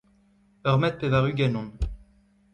[0.69, 1.67] Ur metr pevar-ugent on.